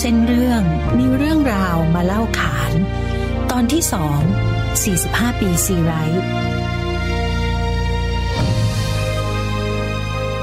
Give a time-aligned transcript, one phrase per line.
[0.00, 0.62] เส้นเรื่อง
[0.98, 2.72] มีเรื่องราวมาเล่าขาน
[3.50, 4.20] ตอนที่สอง
[4.80, 6.22] 45 ปีซีไรต์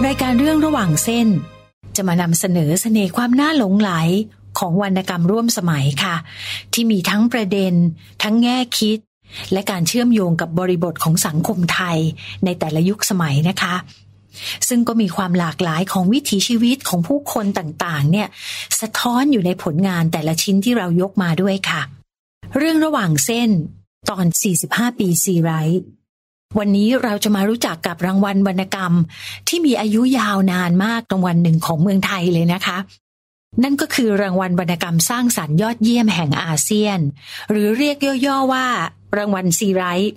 [0.06, 1.28] รายการเรื่องระหว่างเส้น
[1.96, 3.92] จะมานำเสนอเสน่ห์ความน่าหลงไหล
[4.60, 6.16] ของวรรณกรรมร่วมสมัยค่ะ
[6.74, 7.74] ที่มีทั้งประเด็น
[8.24, 9.00] ทั้งแง่คิด
[9.52, 11.98] และการเชื่อมโยงกับบริบทของสังคมไทย
[12.46, 13.76] ในแต่ละยุคสมัยนะคะ
[14.68, 18.28] ซึ่งก็มีความหลากหลายของวิถีชีวิตของผู้คนต่างๆ เนี่ย
[18.80, 21.82] สะท้อนอยู่ในผลงานแต่ละชิ้นที่เรายกมาด้วยค่ะ
[22.58, 23.50] เรื่องระหว่างเส้น
[24.10, 24.26] ตอน
[24.64, 25.82] 45 ปีซีไรต์
[26.60, 28.94] วันนี้เราจะมารู้จักกับรางวัลวรรณกรรม
[29.48, 32.78] ที่มีอายุยาวนานมากรางวัลหนึ่งของเมืองไทยเลยนะคะ
[33.64, 37.00] นั่นก็คือรางวัลวรรณกรรมสร้างสรรค์ยอดเยี่ยมแห่งอาเซียน
[37.50, 38.68] หรือเรียกย่อๆว่า
[39.18, 40.14] รางวัลซีไรต์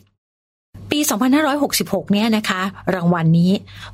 [0.90, 0.98] ปี
[1.56, 2.62] 2566 เนี่ยนะคะ
[2.94, 3.52] รางวัลนนี้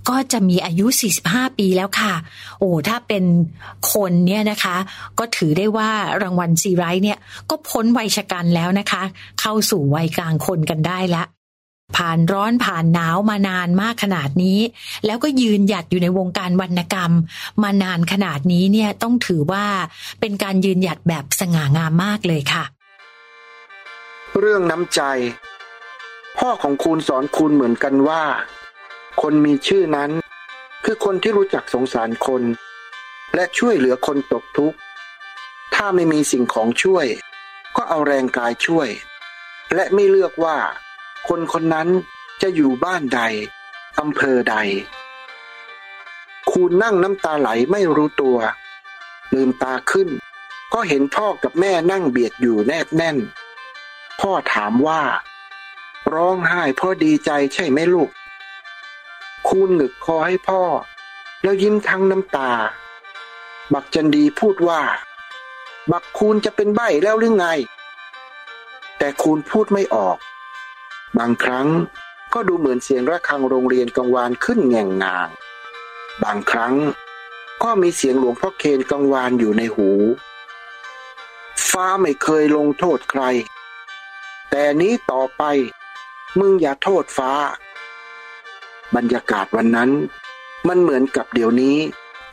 [0.09, 0.87] ก็จะมีอายุ
[1.23, 2.13] 45 ปีแล้วค่ะ
[2.59, 3.25] โอ้ถ้าเป็น
[3.93, 4.77] คนเนี่ยนะคะ
[5.19, 5.91] ก็ถือได้ว่า
[6.23, 7.19] รางวัลซีไรต์เนี่ย
[7.51, 9.03] ก็พ้นวัยชกันแล้วนะคะ
[9.41, 11.25] เข้าสู่วัยกลางคนกันได้ละ
[11.97, 14.59] ผ่านร้อนผ่านหนาวมานานมากขนาดนี้
[15.07, 17.13] แล้วก็ยืนหยัดอยู่ในวงการวรรณกรรม
[17.63, 19.65] มานานขนาดนี้เนี่ยต้องถือว่า
[20.21, 22.65] เป็นการยืนหยัดแบบสง่างามมากเลยค่ะ
[24.39, 25.01] เรื่องน้ำใจ
[26.45, 28.25] พ่อของคุณสอนคุณเหมือนกันว่า
[29.23, 30.11] คนมีชื่อนั้น
[30.85, 32.43] คือคนที่รู้จักสงสารคน
[33.35, 34.79] และช่วยเหลือคนตกทุกข์
[35.75, 37.07] ถ้าไม่มีสิ่งของช่วย
[37.77, 38.89] ก็เอาแรงกายช่วย
[39.75, 40.57] และไม่เลือกว่า
[41.29, 41.89] คนคนนั้น
[42.43, 43.21] จะอยู่บ้านใด
[44.01, 44.57] อำเภอใด
[46.53, 48.39] คุณนั่งน้ำตาไหลไม่รู้ตัว
[49.35, 50.09] ลืมตาขึ้น
[50.75, 53.17] ก็เห็นพ่อกับแม่นั่งเบียดอยู่แนบแน่น
[54.21, 55.03] พ่อถามว่า
[56.15, 58.11] ร้องไห้เพ่อดีใจใช่ไหมลูก
[59.49, 60.63] คูณหนึกคอให้พ่อ
[61.43, 62.51] แล้วยิ้มทั้งน้ำตา
[63.73, 64.81] บักจันดีพูดว่า
[65.93, 67.47] บักคูณจะเป็นใบ้แล้วหรือไง
[68.99, 70.17] แต่คูณพูดไม่ออก
[71.19, 71.69] บางครั้ง
[72.33, 75.29] ก็ดูเหมือนเสียงระฆังโรงเรียนกังวานขึ้นแง่งงาง
[76.23, 76.75] บางครั้ง
[77.63, 79.91] ก็มีเสียงหลวงพ่อเคนกังวานอยู่ในหู
[81.71, 83.23] ฟ้าไม่เคยลงโทษใคร
[84.51, 85.43] แต่นี้ต่อไป
[86.39, 87.33] มึงอย่าโทษฟ้า
[88.97, 89.91] บรรยากาศวันนั้น
[90.69, 91.77] มันเหมือนกับเดี๋ยวนี้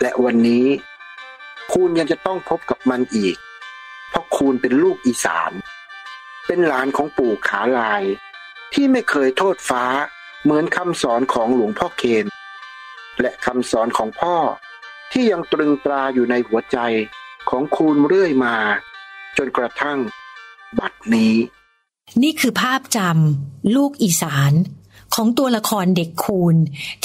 [0.02, 0.66] และวันนี้
[1.74, 3.36] คุณยังจะต้องพบกับมันอีก
[4.10, 5.52] เพราะคุณเป็นลูกอีสาน
[6.46, 8.04] เป็นหลานของปู่ขาลาย
[8.74, 9.84] ที่ไม่เคยโทษฟ้า
[10.44, 12.26] เหมือนคำสอนของหลวงพ่อเคน
[13.22, 14.36] และคำสอนของพ่อ
[15.12, 16.78] ที่ยังตรึงตราอยู่ในหัวใจ
[17.50, 18.56] ของคุณเรื่อยมา
[19.38, 20.00] จนกระทั่ง
[20.80, 21.36] บัดนี้
[22.24, 24.54] นี่คือภาพจำลูกอีสาน
[25.16, 26.56] ของตัวละครเด็กคูณ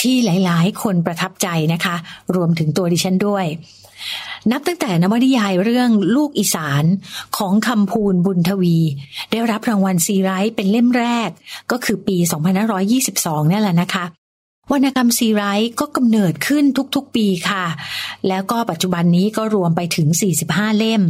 [0.00, 1.96] ที่หลาย ๆ คนประทับใจนะคะ
[2.34, 3.46] รวมถึงตัวดิฉันด้วย
[4.52, 6.84] นับตั้งแต่นวนิยายเรื่องลูกอีสาน
[7.38, 8.78] ของคำพูนบุญทวี
[9.30, 11.30] ได้รับรางวัลซีไรต์เป็นเล่มแรก
[11.70, 12.16] ก็คือปี
[12.84, 14.04] 2522นี่แหละนะคะ
[14.72, 16.64] วรรณกรรมซีไรต์ก็กำเนิดขึ้น
[16.94, 17.64] ทุกๆปีค่ะ
[18.28, 20.08] แล้วก็ปัจจุบันนี้ก็รวมไปถึง
[20.44, 21.02] 45 เล่ม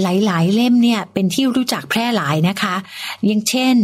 [0.00, 2.74] หลายๆ เล่มเนี่ยเป็นที่รู้จักแพร่หลายนะคะ
[3.26, 3.76] อย่างเช่น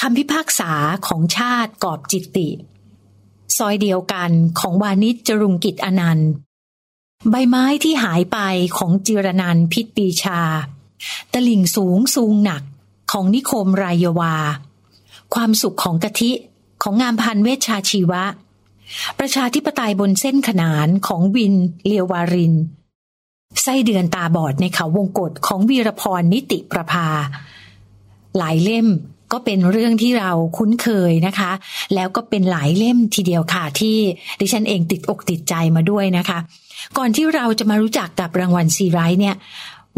[0.00, 0.72] คำพิพากษา
[1.06, 2.48] ของชาติกอบจิตติ
[3.56, 4.30] ซอยเดียวกัน
[4.60, 6.30] ของวานิชจรุงกิจอนันต์
[7.30, 8.38] ใบไม้ที่หายไป
[8.78, 10.40] ของจิรนันพิษปีชา
[11.32, 12.62] ตลิ่งสูงสูงหนัก
[13.12, 14.34] ของนิคมรายยวา
[15.34, 16.30] ความสุขของกะทิ
[16.82, 18.24] ของงามพันเวชชาชีวะ
[19.18, 21.54] ประชาธิปไตยบนเส้นขนานของวิน
[21.86, 22.54] เลียววาริน
[23.62, 27.06] ไส้เดือนตาบอดในเขาวงกฏของวีรพรนิติประภา
[28.38, 28.88] หลายเล่ม
[29.32, 31.52] ก็เป็นเรื่องที่เราคุ้นเคยนะคะ
[31.94, 33.96] แล้วก็เป็นหลายเล่มทีเดียวค่ะ ที่
[34.40, 36.38] ดิฉันเองติดอกติดใจมาด้วยนะคะ
[36.96, 39.36] ก่อนที่เราจะมารู้จักกับรางวัลซีไรต์เนี่ย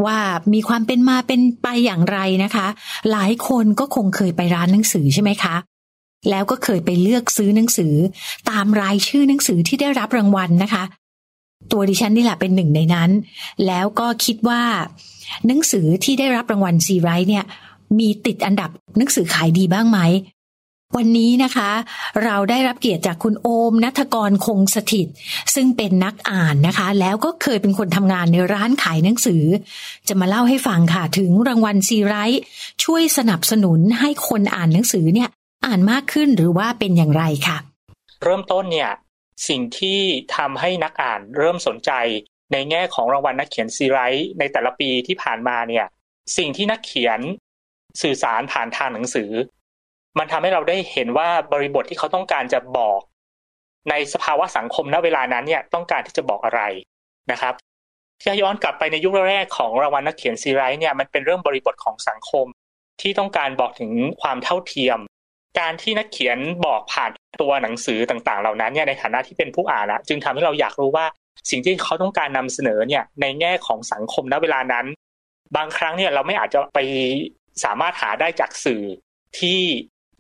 [0.05, 0.19] ว่า
[0.53, 2.67] มีความเป็นมาเป็นไปอย่างไรนะคะ
[3.11, 5.57] หลายคนก็คงเคยไปร้านหนังสือใช่ไหมคะ
[6.31, 7.95] แล้วก็เคยไปเลือกซื้อหนังสือ
[8.51, 10.83] ตามรายชื่อหนังสือที่ได้รับรางวัลนะคะ
[11.73, 13.11] ตัวดิฉันนี่แหละเป็นหนึ่งในนั้น
[13.67, 14.63] แล้วก็คิดว่า
[15.47, 17.45] หนังสือที่ได้รับรางวัลซีไรต์เนี่ย
[17.99, 20.01] มีติดอันดับหนังสือขายดีบ้างไหม
[20.97, 21.71] วันนี้นะคะ
[22.25, 25.09] เราได้รับเกียรติจากคุณโอมนัทกรคงสถิต
[25.55, 29.45] ซึ่งเป็นนักอ่านนะคะ แล้วก็เคยเป็นคนทำงานในร้านขายหนังสือ
[30.09, 32.43] จะมาเล่าให้ฟังค่ะถึงรางวัลซีไรต์
[32.85, 35.29] ช่วยสนับสนุนให้คนอ่านหนังสือเนี่ย
[35.67, 37.57] อ่านมากขึ้นหรือว่าเป็นอย่างไรค่ะ
[38.23, 38.91] เริ่มต้นเนี่ย
[39.49, 40.01] สิ่งที่
[40.37, 41.91] ทำให้นักอ่านเริ่มสนใจ
[42.53, 45.87] ในแง่ของรางวัลนักเขียนซีไรต์ในแต่ละปีที่ผ่านมาเนี่ย
[46.37, 47.21] สิ่งที่นักเขียน
[48.03, 49.31] สื่อสารผ่านทางหนังสือ
[50.19, 53.01] มันทำให้เราได้เห็นว่าบริบทที่เขาต้องการจะบอก
[53.91, 56.63] ในสภาวะสังคมณเวลานั้นเนี่ยต้องการที่จะบอกอะไร
[57.31, 57.55] นะครับ
[58.23, 62.47] ถ้าย้อนกลับไปในยุคแรกของรางวัลนักเขียนซีไรต์เนี่ยมันเป็นเรื่องบริบทของสังคม
[63.01, 63.93] ที่ต้องการบอกถึง
[64.23, 64.99] ความเท่าเทียม
[65.59, 67.11] การที่นักเขียนบอกผ่าน
[67.43, 71.07] ตัวหนังสือต่างๆ เหล่านั้นเนี่ยในฐานะที่เป็นผู้อ่านนะจึงทำให้เราอยากรู้ว่า
[71.51, 74.87] สิ่งที่เขาต้องการนำเสนอเนี่ยในแง่ของสังคมณเวลานั้น
[75.57, 76.79] บางครั้งเนี่ยเราไม่อาจจะไป
[77.65, 78.83] สามารถหาได้จากสื่อ
[79.39, 79.61] ที่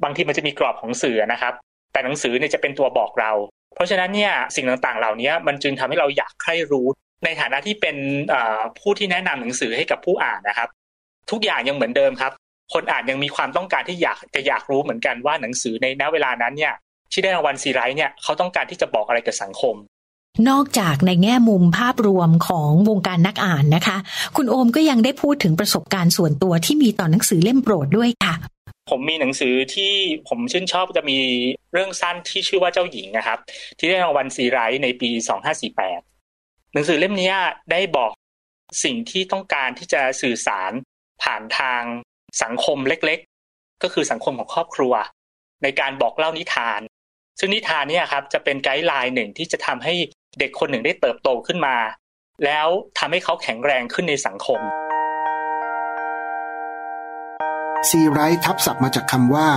[0.02, 1.54] บางทีมันจะมีกรอบของสื่อนะครับ
[1.92, 3.32] แต่หนังสือเนี่ยจะเป็นตัวบอกเรา
[3.74, 6.86] เพราะฉะนั้นเนี่ยสิ่งต่างๆ เหล่านี้มันจึงทำให้เราอยากใคร่รู้
[7.24, 7.96] ในฐานะที่เป็น
[8.78, 10.68] ผู้ที่แนะนำหนังสือให้กับผู้อ่านนะครับ
[11.30, 12.32] ทุกอย่างยังเหมือนเดิมครับ
[12.72, 16.74] คนอ่านยังมีความต้องการที่อยากจะอยากรู้เหมือนกันว่าหนังสือในณเวลานั้นเนี่ย
[17.12, 19.76] ที่ได้รางวัลซีไรต์เนี่ยเขาต้องการที่จะบอกอะไรกับสังคม
[20.48, 23.96] นอกจากในแง่มุมภาพรวมของวงการนักอ่านนะคะ
[24.36, 28.34] คุณโอมก็ยังได้พูดถึงประสบการณ์ส่วนตัวที่มีต่อหนังสือเล่มโปรดด้วยค่ะ
[28.90, 29.92] ผมมีหนังสือที่
[30.28, 31.18] ผมชื่นชอบจะมี
[31.72, 33.38] เรื่องสั้นที่ชื่อว่าเจ้าหญิงนะครับ
[33.78, 35.10] ที่ได้รางวัลซีไรต์ในปี
[35.92, 37.32] 2548 หนังสือเล่มนี้
[37.72, 38.12] ได้บอก
[38.84, 40.72] สิ่งที่ต้องการที่จะสื่อสาร
[41.22, 41.82] ผ่านทาง
[42.42, 44.92] สังคมเล็กๆ ก็คือสังคมของครอบครัว
[45.62, 46.80] ในการบอกเล่านิทาน
[47.38, 49.94] ซึ่งนิทานเนี่ยครับจะเป็นไกด์ไลน์หนึ่งที่จะทำให้
[50.38, 51.76] เด็กคนหนึ่งได้เติบโตขึ้นมา
[52.44, 54.60] แล้วทำให้เขาแข็งแรงขึ้นในสังคม
[57.88, 59.48] ซีไรท์ทับศัพท์มาจากคำว่า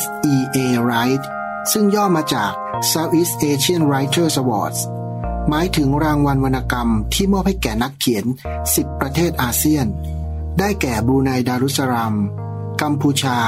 [0.00, 0.02] S
[0.34, 0.58] E A
[0.90, 1.22] Right
[1.72, 2.52] ซึ่งย่อมาจาก
[2.92, 4.80] Southeast Asian Writers Awards
[5.48, 8.24] หมายถึงรางวัลวรรณกรรมที่มอบให้แก่นักเขียน
[8.64, 9.86] 10 ประเทศอาเซียน
[10.60, 12.14] ได้แก่บรูไนดารุสซาลาม
[12.82, 13.38] กัมพูชา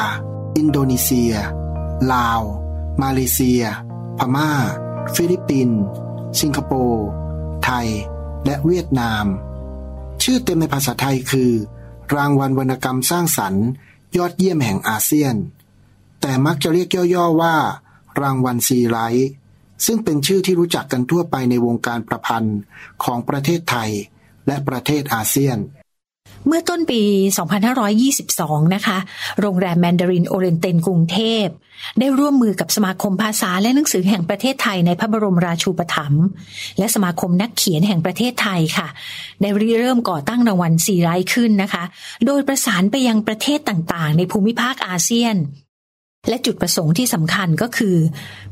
[0.57, 1.35] อินโดนีเซีย
[2.13, 2.41] ลาว
[3.03, 3.63] มาเลเซีย
[4.19, 4.51] พม่า
[5.15, 5.81] ฟิลิปปินส์
[6.41, 7.07] สิงคโปร์
[7.65, 7.89] ไทย
[8.45, 9.25] และเวียดนาม
[10.23, 11.51] ชื่อเต็มในภาษาไทยคือ
[12.15, 13.67] รางวัลวรรณกรรมสร้างสรรค์
[14.17, 15.35] ยอดเยี่ยมแห่งอาเซียน
[16.21, 17.57] แต่มักจะเรียกย่อๆว่า
[18.21, 19.31] รางวัลซีไรต์
[19.87, 22.59] ซึ่งเป็นชื่อที่รู้จักกันทั่วไปในวงการประพันธ์
[23.05, 23.91] ของประเทศไทย
[24.47, 25.59] และประเทศอาเซียน
[26.47, 27.03] เมื่อต้นปี
[27.89, 28.99] 2522 นะคะ
[29.41, 31.47] โรงแรมแมนดารินโอเรนเตนกรุงเทพ
[31.99, 36.25] ได้ร่วมมือกับสมาคมภาษาและหนังสือแห่งประเทศไทยในพระบรมราชูปถัมภ์
[36.79, 38.89] และสมาคมนักเขียนแห่งประเทศไทยค่ะ
[39.41, 41.85] ได้ริเริ่มก่อตั้งรางวัลซีไรขึ้นนะคะ
[42.27, 45.35] โดยประสานไปยังประเทศต่างๆ ในภูมิภาคอาเซียน
[46.29, 47.97] และจุดประสงค์ที่สำคัญก็คือ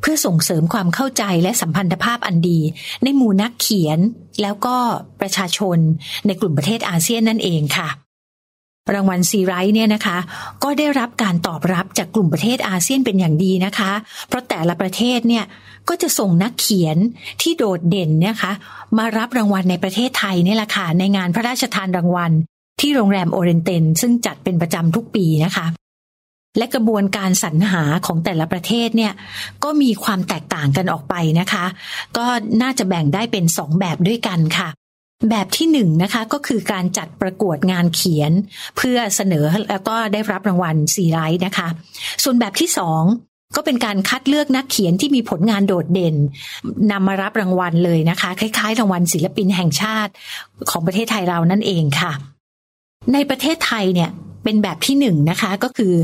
[0.00, 2.60] เพื่อส่งเสริมความเข้าใจและสัมพันธภาพอันดี
[3.02, 3.98] ในหมู่นักเขียน
[4.42, 4.76] แล้วก็
[5.20, 5.78] ประชาชน
[6.26, 7.88] ในกลุ่มประเทศอาเซียนนั่นเองค่ะ
[8.94, 10.18] รางวัลซีไรท์เนี่ยนะคะ
[10.62, 13.92] ก็ได้รับการตอบรับจากกลุ่มประเทศอาเซียนเป็นอย่างดีนะคะ
[14.28, 15.44] เพราะแต่ละประเทศเนี่ย
[15.88, 16.96] ก็จะส่งนักเขียน
[17.42, 18.52] ที่โดดเด่นนะคะ
[18.98, 22.32] มารับรางวัลในประเทศไทยนี่แหละค่ะในงานพระราชทานรางวัล
[22.80, 25.66] ที่โรงแรมโอเรนเตนซึ่งจัดเป็นประจำทุกปีนะคะ
[26.58, 29.12] และกระบวนการสรรหาของแต่ละประเทศเนี่ย
[29.64, 31.64] ก็มีความแตกต่างกันออกไปนะคะ
[32.16, 32.26] ก็
[32.62, 34.68] น่าจะแบ่งได้เป็นสองแบบด้วยกันค่ะ
[35.30, 38.32] แบบที่หนึ่งนะคะก็คือการจัดประกวดงานเขียน
[38.76, 41.68] เพื่อเสนอแล้วก็ได้รับรางวัลซีไรท์นะคะ
[42.22, 43.02] ส่วนแบบที่สอง
[43.56, 46.16] ก็เป็นการคัดเลือกนักเขียนที่มีผลงานโดดเด่น
[46.90, 50.12] นำมารับรางวัลเลยนะคะ คล้ายๆ รางวัลศิลปินแห่งชาติ
[50.70, 52.12] ของประเทศไทยเรานั่นเองค่ะ
[53.12, 54.10] ในประเทศไทยเนี่ย
[54.44, 55.94] เป็นแบบที่หนึ่งนะคะก็คือ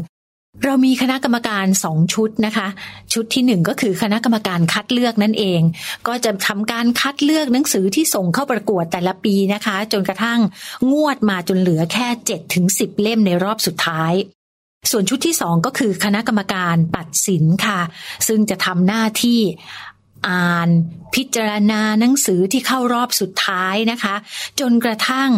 [0.65, 2.67] เรามีคณะกรรมการสองชุดนะคะ
[3.13, 5.61] ชุดที่หนึ่งก็คือคณะกรรมการคัดเลือกนั่นเอง
[6.09, 10.41] ก็จะทำการคัดเลือกหนังสือที่ส่งเข้าประกวดแต่ละปีนะคะ จนกระทั่ง
[10.93, 14.13] งวดมาจนเหลือแค่เจ็ดถึงสิบเล่มในรอบสุดท้าย
[14.91, 17.81] ส่วนชุดที่สองก็คือคณะกรรมการตัดสินค่ะ
[18.29, 19.41] ซึ่งจะทำหน้าที่
[20.29, 20.69] อ่าน
[21.15, 24.15] พิจารณาหนังสือที่เข้ารอบสุดท้ายนะคะ
[24.61, 25.31] จนกระทั่ง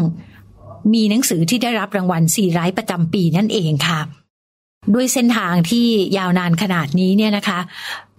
[0.95, 4.01] มีหนังสือที่ได้รับรางวัลสี่ร้ายประจำปีนั่นเองค่ะ
[4.95, 5.87] ด้วยเส้นทางที่
[6.19, 7.59] ยาวนานขนาดนี้เนี่ยนะคะ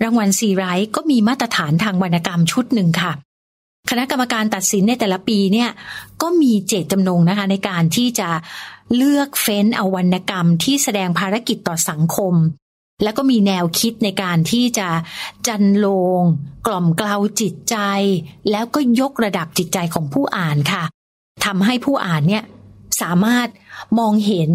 [0.04, 3.12] รางวัลซีไรท์ก็มีมาตรฐานทางวรรณกรรมชุดหนึ่งค่ะ
[3.90, 5.70] คณะกรรมการตัดสินในแต่ละปีเนี่ย
[6.22, 8.30] ก็มีเจตจำนงนะคะในการที่จะ
[8.96, 12.34] เลือกเฟ้นเอาวรรณกรรมที่แสดงภารกิจต่อสังคม
[13.04, 14.88] แล้วก็มีแนวคิดในการที่จะ
[15.48, 15.88] จันโล
[16.20, 16.22] ง
[16.68, 17.76] กล่อมเกลาจิตใจ
[18.52, 20.84] แล้วก็ยกระดับจิตใจของผู้อ่านค่ะ
[21.46, 22.44] ทำให้ผู้อ่านเนี่ย
[23.02, 23.48] สามารถ
[24.00, 24.52] มองเห็น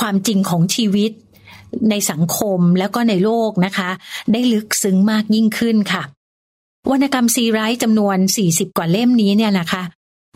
[0.00, 1.10] ความจริงของชีวิต
[1.90, 3.90] ในสังคมแล้วก็ในโลกนะคะ
[4.32, 6.02] ได้ลึกซึ้งมากยิ่งขึ้นค่ะ
[6.90, 9.82] วรรณกรรมซีไรต์จำนวน 40 กว่าเล่มนี้เนี่ยนะคะ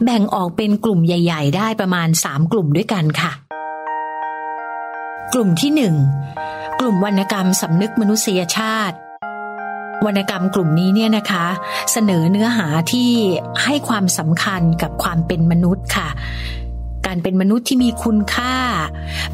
[0.05, 3.33] แบ่งออกเป็นกลุ่มใหญ่ ๆ ได้ประมาณ 3 กลุ่มด้วยกันค่ะ
[5.35, 5.95] กลุ่มที่หนึ่ง
[6.81, 8.97] กลุ่มวรรณกรรมสำนึกมนุษยชาติ
[10.07, 11.45] วรรณกรรมกลุ่มนี้เนี่ยนะคะ
[11.93, 13.11] เสนอเนื้อหาที่
[13.65, 16.09] ให้ความสำคัญกับความเป็นมนุษย์ค่ะ
[17.07, 18.55] การเป็นมนุษย์ที่มีคุณค่า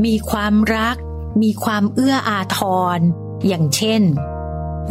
[0.05, 0.97] มีความรัก
[1.43, 2.59] มีความเอื้ออาท
[2.97, 2.99] ร
[3.49, 4.03] อย่างเช่น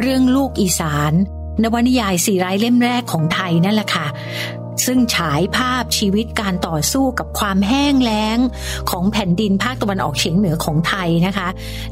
[0.01, 1.13] เรื่องลูกอีสาน
[1.63, 4.07] นวนิยายสีร้ายเล่มแรกของไทยนั่นแหละค่ะ
[4.85, 8.37] ซึ่งฉายภาพชีวิตการต่อสู้กับความแห้งแล้ง
[8.89, 11.47] ของแผ่นดินภาคตะวันออกเฉียงเหนือของไทยนะคะ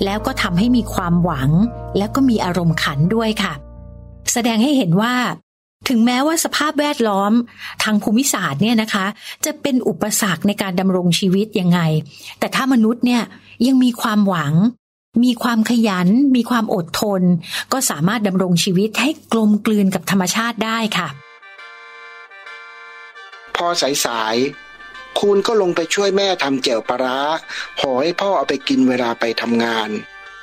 [0.05, 1.49] แล้วก็ทำให้มีความหวัง
[1.97, 3.53] แล้วก็มีอารมณ์ขันด้วยค่ะ
[4.33, 5.13] แสดงให้เห็นว่า
[5.89, 7.31] ถึงแม้ว่าสภาพแวดล้อม
[7.83, 9.05] ทางภูมิศาสตร์เนี่ยนะคะ
[9.45, 11.79] จะเป็นอุปสรรคในการดำรงชีวิตยังไง
[12.39, 13.21] แต่ถ้ามนุษย์เนี่ย
[13.67, 14.53] ยังมีความหวัง
[15.23, 17.21] มีความขยัน มีความอดทน
[17.73, 21.07] ก็สามารถดำรงชีวิตให้กลมกลืนกับธรรมชาติได้ค่ะ
[23.55, 23.67] พอ
[24.05, 27.19] สายๆคูณก็ลงไปช่วยแม่ทำแจ่วปลา
[27.79, 29.89] ห่อให้พ่อเอาไปกินเวลาไปทำงาน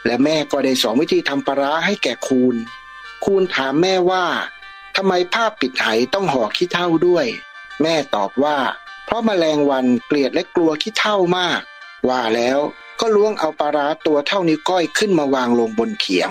[0.07, 2.55] และแม่ก็ได้สอนวิธีทำปลาให้แก่คูณ
[3.25, 4.25] คูณถามแม่ว่า
[4.97, 7.27] ทำไมผ้าปิดไหต้องห่อขี้เท่าด้วย
[7.83, 8.59] แม่ตอบว่า
[9.05, 11.61] เพราะมแมลงวันเกลียดและกลัวขี้เท่ามาก
[12.09, 12.59] ว่าแล้ว
[13.01, 16.31] ก็ล้วงเอาปลาร้าตัวเท่านิ้วก้อยขึ้นมาวางลงบนเขียง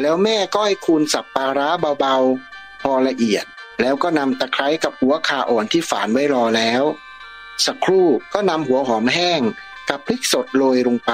[0.00, 1.68] แล้วแม่ก้อยคูณสับปลาร้า
[2.00, 3.44] เบาๆ พอละเอียด
[3.80, 6.82] แล้วก็นำตะไคร้กับหัวขาอ่อนที่ฝานไว้รอแล้ว
[7.64, 9.40] สักครู่ก็นำหัวหอมแห้ง
[9.88, 11.12] กับพริกสดโรยลงไป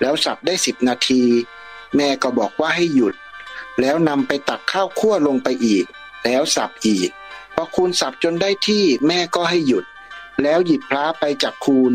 [0.00, 1.22] แล้วสับได้สิบนาที
[1.96, 3.14] แม่ก็บอกว่าให้หยุด
[3.80, 5.84] แล้วนำไปตักข้าวคั่วลงไปอีก
[6.24, 7.10] แล้วสับอีก
[7.54, 9.84] พอคูณสับจนได้ที่แม่ก็ให้หยุด
[10.42, 11.92] แล้วหยิบพระไปจากคูณ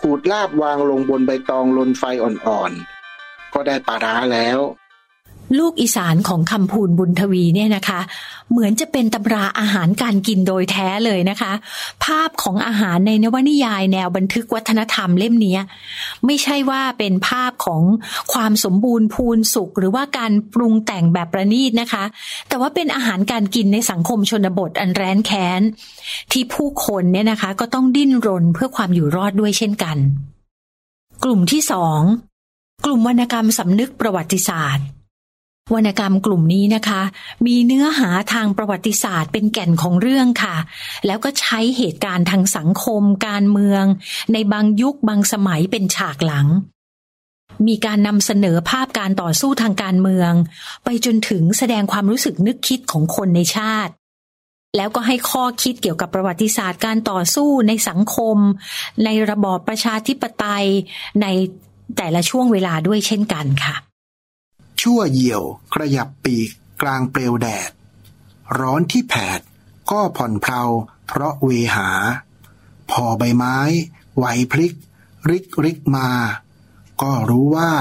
[0.00, 4.58] ขูดลาบวางลงบนใบตองลนไฟอ่อนๆ ก็ได้ปลาร้าแล้ว
[5.58, 8.00] ลูกอีสานของคำพูนบุญทวีเนี่ยนะคะ
[8.50, 11.52] เหมือนจะเป็นตำราอาหารการกินโดยแท้เลยนะคะ
[12.04, 15.56] ภาพของอาหารในนวนิยายแนวบันทึกวัฒนธรรมเล่มนี้
[16.26, 17.82] ไม่ใช่ว่าเป็นภาพของ
[18.32, 22.04] ความสมบูรณ์พูนสุข หรือว่าการปรุงแต่งแบบประณีตนะคะ
[22.48, 25.60] แต่ว่าเป็นอาหารการกินในสังคมชนบทอันแร้นแค้น
[26.32, 29.96] ที่ผู้คนเนี่ยนะคะก็ต้องดิ้นรนเพื่อความอยู่รอดด้วยเช่นกัน
[31.24, 32.00] กลุ่มที่สอง
[32.84, 34.86] กลุ่มวรรณกรรมสำนึกประวัติศาสตร์
[35.74, 37.02] วรรณกรรมกลุ่มนี้นะคะ
[37.46, 40.56] มีเนื้อหาทางประวัติศาสตร์เป็นแก่นของเรื่องค่ะ
[41.06, 43.84] แล้วก็ใช้เหตุการณ์ทางสังคม การเมือง
[44.32, 46.46] ในบางยุคบางสมัยเป็นฉากหลัง
[47.66, 50.32] มีการนำเสนอภาพการต่อสู้ทางการเมือง
[50.84, 53.92] ไปจนถึงแสดงความรู้สึกนึกคิดของคนในชาติ
[54.76, 58.36] แล้วก็ให้ข้อคิดเกี่ยวกับประวัติศาสตร์การต่อสู้ในสังคม
[59.04, 60.66] ในระบอบประชาธิปไตย
[61.22, 61.26] ใน
[61.96, 63.76] แต่ละช่วงเวลาด้วยเช่นกันค่ะ
[64.80, 65.42] ชั่วเหี่ยว
[65.74, 66.48] กระยับปีก
[66.82, 67.70] กลางเปลวแดด
[68.58, 69.40] ร้อนที่แผด
[69.90, 70.62] ก็ผ่อนเพลา
[71.06, 71.88] เพราะเวหา
[72.90, 73.58] พอใบไม้
[74.16, 74.74] ไหวพลิก
[75.30, 76.08] ริกริกมา
[77.02, 77.72] ก็รู้ว่า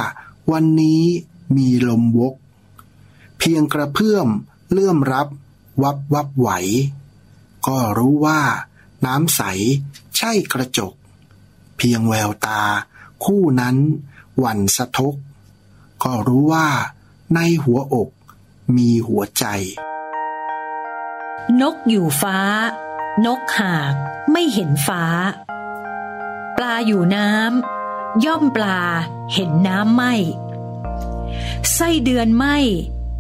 [0.52, 1.04] วันนี้
[1.56, 2.34] มีลมวก
[3.40, 4.28] เพียงกระเพื่อม
[4.72, 5.28] เลื่อมรับ
[5.84, 6.50] วับวับไหว
[7.68, 8.42] ก็รู้ว่า
[9.06, 9.42] น้ำใส
[10.18, 10.94] ใช่กระจก
[11.78, 12.62] เพียงแววตา
[13.24, 13.78] คู่นั้น
[14.40, 15.16] หวั่นสะทก
[16.04, 16.68] ก็รู้ว่า
[17.36, 18.10] ในหัวอก
[18.76, 19.46] มีหัวใจ
[21.62, 22.40] นกอยู่ฟ้า
[23.26, 23.94] นกหาก
[24.32, 25.04] ไม่เห็นฟ้า
[26.58, 28.82] ปลาอยู่น้ำย่อมปลา
[29.34, 30.14] เห็นน้ำไม่
[31.74, 32.58] ไส้เดือนไม่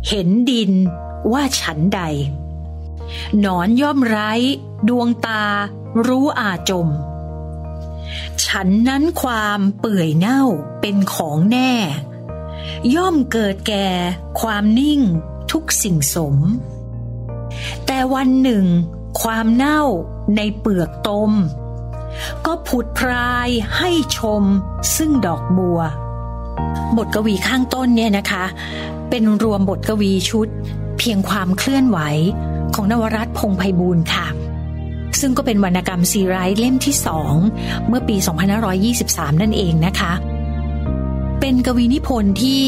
[0.08, 0.72] เห็นดิน
[1.32, 2.02] ว่าฉันใด
[3.40, 4.32] หนอนย่อมไร้
[4.90, 5.44] ดวงตา
[6.08, 6.88] รู้อาจม
[8.46, 10.42] ฉันนั้นความเปื่อยเน่า
[10.82, 11.72] เป็นของแน่
[12.96, 13.88] ย่อมเกิดแก่
[14.42, 15.02] ความนิ่ง
[15.52, 16.36] ทุกสิ่งสม
[17.86, 18.66] แต่วันหนึ่ง
[19.22, 19.84] ความเน่า
[20.36, 21.32] ในเปลือกตม
[22.46, 24.44] ก็ผุดพรายให้ชม
[24.96, 25.80] ซึ่งดอกบัว
[26.98, 28.46] บทกวีข้างต้นเนี่ยนะคะ
[29.10, 30.48] เป็นรวมบทกวีชุด
[30.98, 32.00] เพียงความเคลื่อนไหว
[32.76, 34.28] ของนวรัตพงไพบูลค่ะ
[35.20, 37.34] ซึ่งก็เป็นวรรณกรรมซีไรต์เล่มที่สอง
[37.88, 38.16] เมื่อปี
[38.80, 40.14] 2523 นั่นเองนะคะ
[41.40, 42.64] เป็นกวีนิพนธ์ที่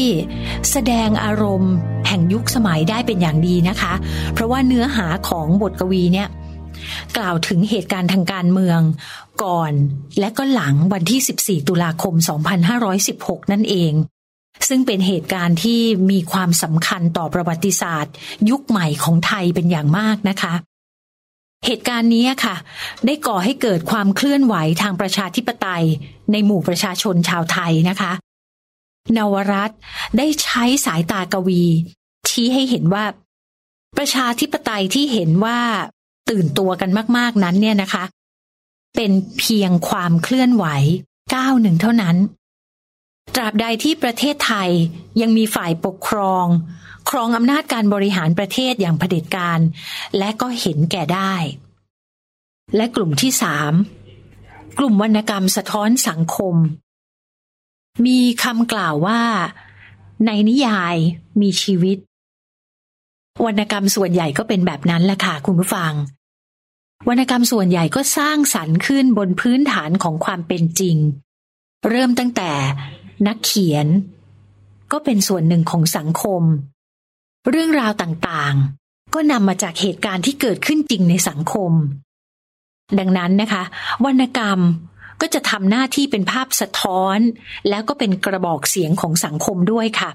[0.70, 1.74] แสดงอารมณ์
[2.08, 3.92] แห่งยุคสมัยได้เป็นอย่างดีนะคะ
[4.32, 6.28] เพราะว่าเนื้อหาของบทกวีเนี่ย
[7.16, 8.80] กล่าวถึงเหตุการณ์ทางการเมือง
[9.44, 9.72] ก่อน
[10.20, 12.14] และก็หลังวันที่ 14 ตุลาคม
[12.82, 13.92] 2516 นั่นเอง
[14.68, 18.14] ซึ่งเป็นเหตุการณ์ที่มีความสำคัญต่อประวัติศาสตร์
[18.50, 20.54] ยุคใหม่ของไทยเป็นอย่างมากนะคะ
[21.66, 22.56] เหตุการณ์นี้ค่ะ
[23.06, 25.84] ได้ก่อให้เกิดความเคลื่อนไหวทางประชาธิปไตย
[26.32, 28.12] ในหมู่ประชาชนชาวไทยนะคะ
[29.16, 29.70] นวรัต
[30.16, 31.62] ได้ใช้สายตากวี
[32.28, 33.04] ชี้ให้เห็นว่า
[33.96, 35.58] ประชาธิปไตยที่เห็นว่า
[36.30, 38.04] ตื่นตัวกันมาก ๆนั้นเนี่ยนะคะ
[38.96, 40.66] เป็นเพียงความเคลื่อนไหว
[41.34, 42.16] ก้าวหนึ่งเท่านั้น
[43.34, 44.70] ตราบใดที่ประเทศไทย
[45.20, 46.46] ยังมีฝ่ายปกครอง
[47.10, 49.60] ครองอำนาจการบริหารประเทศอย่างเผด็จการ
[50.18, 51.34] และก็เห็นแก่ได้
[52.76, 53.72] และกลุ่มที่สาม
[54.78, 56.56] กลุ่มวรรณกรรมสะท้อนสังคม
[58.06, 59.20] มีคำกล่าวว่า
[60.26, 60.96] ในนิยาย
[61.40, 61.98] มีชีวิต
[63.44, 65.92] วรรณกรรมส่วนใหญ่ก็เป็นแบบนั้นแหละค่ะคุณผู้ฟัง
[67.08, 70.96] วรรณกรรมส่วนใหญ่ก็สร้างสรรค์ขึ้นบนพื้นฐานของความเป็นจริง
[71.88, 72.52] เริ่มตั้งแต่
[73.26, 73.86] นักเขียน
[74.92, 76.42] ก็เป็นส่วนหนึ่งของสังคม
[77.50, 81.72] เรื่องราวต่างๆ ก็นำมาจากเหตุการณ์ที่เกิดขึ้นจริงในสังคม
[82.98, 83.62] ดังนั้นนะคะ
[84.04, 84.58] วรรณกรรม
[85.20, 87.18] ก็จะทำหน้าที่เป็นภาพสะท้อน
[87.68, 90.10] แล้วก็เป็นกระบอกเสียงของสังคมด้วยค่ะ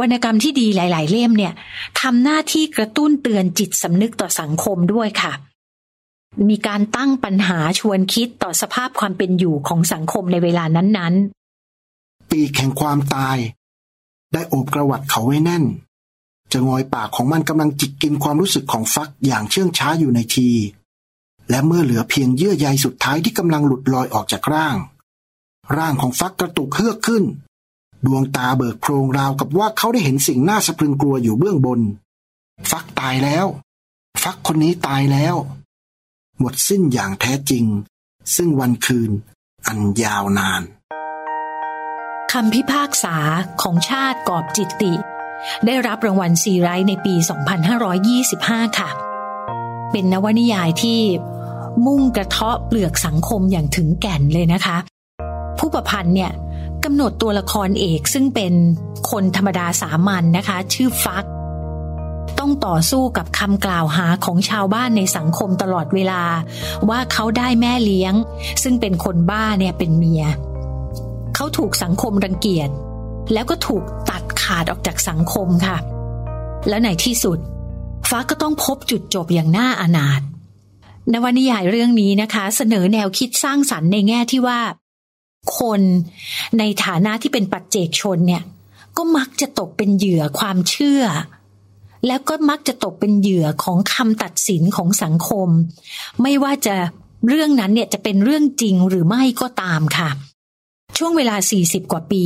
[0.00, 1.52] วรรณกรรมที่ดีหลาย ๆ เล่มเนี่ย
[2.00, 5.32] ทำหน้าที่กระตุ้นเตือนจิตสำนึกต่อสังคมด้วยค่ะ
[6.48, 11.14] มีการตั้งปัญหาชวนคิดต่อสภาพความเป็นอยู่ของสังคมในเวลานั้น
[11.72, 13.38] ๆ ปีแห่งความตาย
[14.32, 15.64] ได้โอบกระวัดเขาไว้แน่น
[16.52, 20.48] จะงอยปากของมันกำลังจิกกินความรู้สึกของฟักอย่างเชื่องช้าอยู่ในที
[21.50, 24.76] และเมื่อเหลือเพียงเยื่อใยสุดท้ายที่กำลังหลุดลอยออกจากร่าง
[25.78, 27.24] ร่างของฟักกระตุกเฮือกขึ้น
[28.06, 31.80] ดวงตาเบิกโพรงราวกับว่าเขาได้เห็นสิ่งน่าสะพรึงกลัวอยู่เบื้องบน
[32.70, 33.46] ฟักตายแล้ว
[34.22, 35.34] ฟักคนนี้ตายแล้ว
[36.38, 37.64] หมดสิ้นอย่างแท้จริง
[38.36, 39.10] ซึ่งวันคืน
[39.66, 40.62] อันยาวนาน
[42.32, 43.16] คำพิพากษา
[43.62, 44.92] ของชาติกอบจิตติ
[45.66, 47.14] ได้รับรางวัลซีไรต์ในปี
[48.16, 48.90] 2525 ค่ะ
[49.92, 51.00] เป็นนวนิยายที่
[51.86, 54.76] มุ่งกระเทาะเปลือกสังคมอย่างถึงแก่นเลยนะคะ
[55.58, 56.32] ผู้ประพันธ์เนี่ย
[56.84, 58.52] กำหนดตัวละครเอกซึ่งเป็น
[59.10, 61.24] คนธรรมดาสามัญนนะคะ ชื่อฟัก
[62.38, 66.22] ต้องต่อสู้กับคำกล่าวหาของชาวบ้านในสังคมตลอดเวลา
[66.88, 68.14] ว่าเขาได้แม่เลี้ยง
[68.62, 70.24] ซึ่งเป็นคนบ้าเนี่ยเป็นเมีย
[71.34, 72.70] เขาถูกสังคมรังเกียจ
[73.32, 75.76] แล้วก็ถูกตัดขาดออกจากสังคมค่ะ
[76.68, 77.38] และในที่สุด
[78.08, 80.20] ฟ้าก็ต้องพบจุดจบอย่างน่าอนาถ
[81.12, 84.60] นวนิยายเรื่องนี้นะคะ เสนอแนวคิดสร้างสรรค์ในแง่ที่ว่า
[85.58, 85.80] คน
[86.58, 88.42] ในฐานะที่เป็นปัจเจกชนเนี่ย
[88.96, 91.02] ก็มักจะตกเป็นเหยื่อความเชื่อ
[92.06, 95.48] แล้วก็มักจะตกเป็นเหยื่อของคำตัดสินของสังคม
[96.22, 96.74] ไม่ว่าจะ
[97.28, 100.10] เรื่องนั้นเนี่ยจะเป็นเรื่องจริงหรือไม่ก็ตามค่ะ
[100.98, 102.24] ช่วงเวลา 40 กว่าปี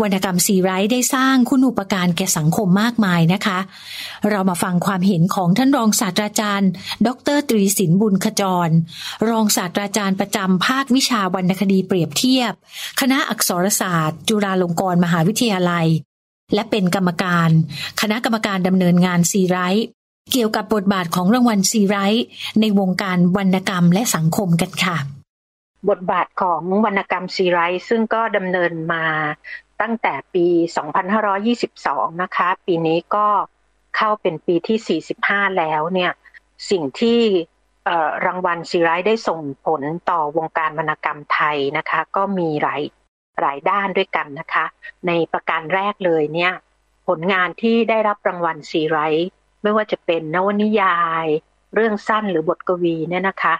[0.00, 3.58] วรรณกรรมซีไรต์ได้สร้างคุณูปการแก่สังคมมากมายนะคะ
[4.30, 6.70] เรามาฟังความเห็นของท่านรองศาสตราจารย์
[7.06, 8.68] ดร.ตรีศิลป์ บุญขจร
[9.28, 12.52] รองศาสตราจารย์ประจำภาควิชาวรรณคดีเปรียบเทียบ
[13.00, 15.86] คณะอักษรศาสตร์ จุฬาลงกรณ์มหาวิทยาลัย
[16.54, 17.50] และเป็นกรรมการ
[18.00, 19.86] คณะกรรมการดำเนินงานซีไรต์
[20.32, 22.24] เกี่ยวกับบทบาทของรางวัลซีไรต์
[22.60, 24.98] ในวงการวรรณกรรมและสังคมกันค่ะ
[25.90, 29.04] บทบาทของวรรณกรรมซีไรต์ซึ่งก็ดำเนินมา
[29.82, 30.46] ตั้งแต่ปี
[31.34, 33.26] 2522 นะคะ ปีนี้ก็
[33.96, 36.12] เข้าเป็นปีที่ 45 แล้วเนี่ย
[36.70, 37.20] สิ่งที่
[38.26, 42.82] รางวัลซีไรต์ได้ส่งผลต่อวงการวรรณกรรมไทยนะคะ ก็มีหลาย
[43.40, 44.64] หลายด้านด้วยกันนะคะ
[45.06, 46.52] ในประการแรกเลยเนี่ย
[47.08, 49.28] ผลงานที่ได้รับรางวัลซีไรต์
[49.62, 51.26] ไม่ว่าจะเป็นนวนิยาย
[51.74, 53.54] เรื่องสั้นหรือบทกวีเนี่ยนะคะ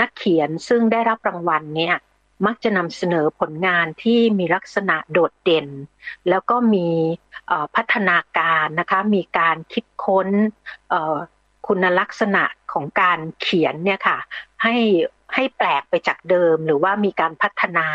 [0.00, 1.94] นักเขียนซึ่งได้รับรางวัลเนี่ย
[2.44, 5.68] มักจะนำเสนอผลงานที่มีลักษณะโดดเด่น
[6.28, 6.88] แล้วก็มี
[7.76, 10.28] พัฒนาการนะคะมีการคิดค้น
[11.66, 14.18] คุณลักษณะของการเขียนเนี่ยค่ะ
[14.62, 14.76] ให้
[15.34, 17.88] ให้แปลกไปจากเดิมหรือว่ามีการพัฒนา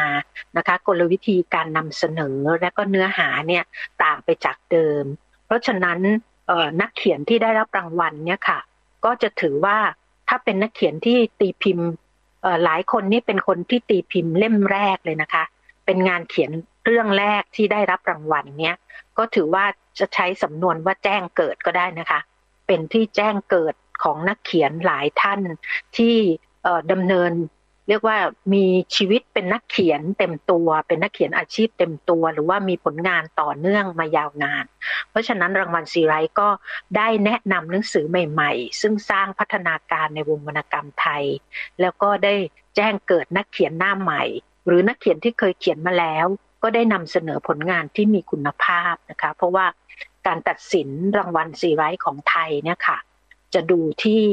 [0.58, 3.63] นะคะกลวิธีการนำเสนอและก็เนื้อหาเนี่ย
[4.04, 5.04] ต่างไปจากเดิม
[5.45, 5.99] เพราะฉะนั้น
[6.82, 8.60] นักเขียนที่ได้รับรางวัลเนี่ยค่ะ
[9.06, 9.77] ก็จะถือว่า
[10.30, 11.89] ถ้าเป็นนักเขียนที่ตีพิมพ์
[12.63, 15.43] หลายคนนี่เป็นคนที่ตีพิมพ์เล่มแรกเลยนะคะ
[15.86, 16.51] เป็นงานเขียน
[16.86, 18.75] เรื่องแรกที่ได้รับรางวัลเนี้ย
[19.17, 19.65] ก็ถือว่า
[19.99, 22.19] จะใช้สำนวนว่าแจ้งเกิดก็ได้นะคะ
[22.67, 25.41] เป็นที่แจ้งเกิดของนักเขียนหลายท่าน
[25.97, 26.15] ที่
[26.91, 27.32] ดำเนิน
[27.88, 28.17] เรียกว่า
[28.54, 28.65] มี
[28.96, 34.65] ชีวิตเป็นนักเขียนเต็มตัว เป็นนักเขียนอาชีพเต็มตัว หรือว่ามีผลงานต่อเนื่องมายาวนาน
[35.10, 36.50] เพราะฉะนั้นรางวัลซีไรต์ก็
[36.98, 41.24] ได้แนะนำหนังสือใหม่ๆ ซึ่งสร้างพัฒนาการในวงวรรณกรรมไทย
[41.82, 42.34] แล้วก็ได้
[42.76, 44.24] แจ้งเกิดนักเขียนหน้าใหม่
[44.67, 46.26] หรือนักเขียนที่เคยเขียนมาแล้ว
[46.63, 49.65] ก็ได้นำเสนอผลงานที่มีคุณภาพนะคะ เพราะว่า
[50.28, 52.98] การตัดสินรางวัลซีไรต์ของไทยเนี่ยค่ะ
[53.54, 54.24] จะดูที่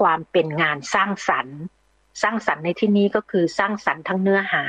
[0.00, 1.60] ความเป็นงานสร้างสรรค์
[2.22, 4.64] สร้างสรรค์ในที่นี้ก็คือสร้างสรรค์ทั้งเนื้อหา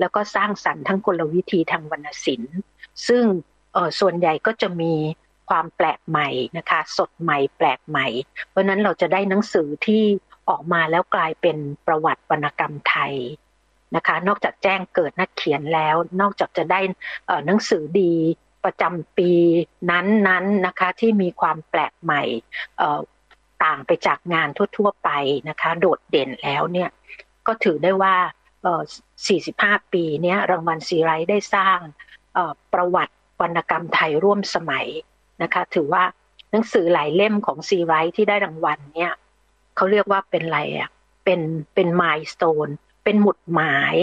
[0.00, 2.56] แล้วก็สร้างสรรค์ทั้งกลวิธีทางวรรณศิลป์
[3.08, 3.24] ซึ่ง
[4.00, 4.92] ส่วนใหญ่ก็จะมี
[5.50, 8.06] ความแปลกใหม่นะคะ สดใหม่แปลกใหม่
[8.48, 10.02] เพราะนั้นเราจะได้หนังสือที่
[10.48, 13.14] ออกมาแล้วกลายเป็นประวัติวรรณกรรมไทย
[13.96, 16.80] นะคะ นอกจากแจ้งเกิดนักเขียนแล้ว นอกจากจะได้
[17.46, 18.12] หนังสือดี
[18.64, 19.30] ประจำปี
[19.90, 22.22] นั้นๆนนนะคะที่มีความแปลกใหม่
[23.64, 25.10] ต่างไปจากงานทั่ว ๆ ไป
[25.48, 26.90] นะคะ โดดเด่นแล้วเนี่ย
[27.46, 28.14] ก็ถือได้ว่า
[29.22, 31.78] 45 ปีนี้รางวัลซีไรต์ได้สร้าง
[32.72, 34.86] ประวัติวรรณกรรมไทยร่วมสมัย
[35.42, 36.04] นะคะ ถือว่า
[36.50, 39.12] หนังสือหลายเล่มของซีไรต์ที่ได้รางวัลเนี่ย
[39.76, 40.90] เขาเรียกว่าเป็นอะไรอะ
[41.24, 41.40] เป็น
[41.74, 42.68] เป็นมายสเตน
[43.04, 43.96] เป็นหมุดหมาย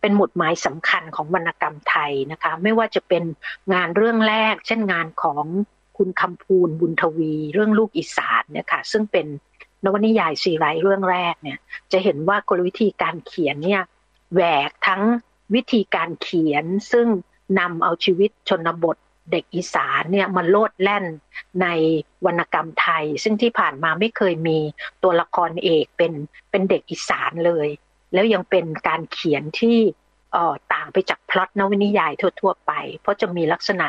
[0.00, 3.24] เป็นหมุดหมายสำคัญของวรรณกรรมไทยนะคะ ไม่ว่าจะเป็น
[3.74, 5.44] งานเรื่องแรก เช่นงานของ
[5.96, 9.26] คุณคำพูนบุญทวี เรื่องลูกอีสานเนี่ยค่ะ ซึ่งเป็น
[9.84, 11.58] นวนิยายสีไรเรื่องแรกเนี่ย
[11.92, 13.82] จะเห็นว่ากลวิธีการเขียนเนี่ย
[14.32, 15.02] แหวกทั้ง
[15.54, 17.06] วิธีการเขียน ซึ่ง
[17.58, 18.96] นำเอาชีวิตชนบท
[19.30, 21.04] เด็กอีสานเนี่ยมาโลดแล่น
[21.62, 21.66] ใน
[22.26, 24.58] วรรณกรรมไทย ซึ่งที่ผ่านมาไม่เคยมี
[25.02, 26.12] ตัวละครเอกเป็น
[26.50, 27.68] เป็นเด็กอีสานเลย
[28.12, 29.78] แล้วยังเป็นการเขียนที่
[30.74, 33.88] ต่างไปจากพล็อตนวนิยายทั่ว ๆ ไป เพราะจะมีลักษณะ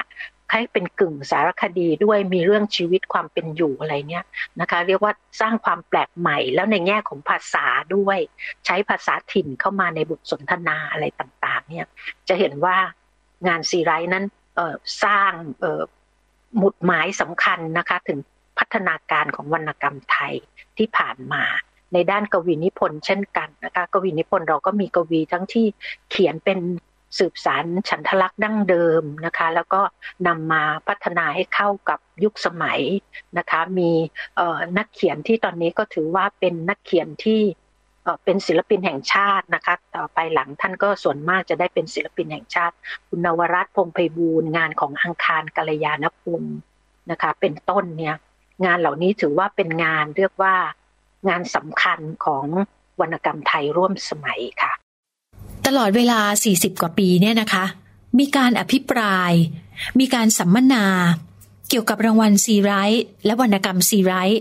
[0.51, 4.25] คล้ายเป็นกึ่งสารคดีด้วยมีเรื่องชีวิตความเป็นอยู่อะไรเนี้ย
[4.59, 8.19] นะคะ เรียกว่าสร้างความแปลกใหม่ แล้วในแง่ของภาษาด้วย
[8.65, 11.85] ใช้ภาษาถิ่นเข้ามาในบทสนทนาอะไรต่างๆ เนี่ย
[12.27, 12.77] จะเห็นว่า
[13.47, 14.25] งานซีไรนั้น
[15.03, 15.31] สร้าง
[16.57, 18.19] หมุดหมายสำคัญนะคะ ถึง
[18.59, 20.33] พัฒนาการของวรรณกรรมไทย
[20.77, 21.43] ที่ผ่านมา
[21.93, 25.65] ในด้านกวีนิพนธ์เช่นกันนะคะกวีนิพนธ์เราก็มีกวีทั้งที่
[26.09, 26.59] เขียนเป็น
[27.19, 29.81] สืบสารฉันทลักษ์ดั้งเดิมนะคะ แล้วก็
[30.27, 32.81] นำมาพัฒนาให้เข้ากับยุคสมัย
[33.37, 33.91] นะคะ มี
[34.77, 37.41] นักเขียนที่ตอนนี้ก็ถือว่าเป็นนักเขียนที่
[38.23, 42.75] เป็นศิลปินแห่งชาตินะคะ ต่อไปหลังท่านก็ส่วนมากจะได้เป็นศิลปินแห่งชาติ
[43.07, 46.57] คุณนวรัตน์พงไพบูลงานของอังคารกัลยาณพงศ์
[47.11, 48.15] นะคะ เป็นต้นเนี่ย
[48.65, 50.55] งานเหล่านี้ถือว่าเป็นงานเรียกว่า
[51.29, 52.45] งานสำคัญของ
[53.01, 54.73] วรรณกรรมไทยร่วมสมัยค่ะ
[55.67, 56.19] ตลอดเวลา
[56.51, 57.65] 40 กว่าปีเนี่ยนะคะ
[58.19, 59.31] มีการอภิปราย
[59.99, 60.85] มีการสัมมนา
[61.69, 64.39] เกี่ยวกับรางวัลซีไรท์และวรรณกรรมซีไรท์